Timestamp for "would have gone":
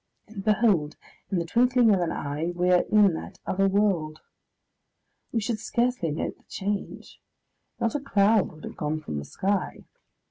8.51-9.01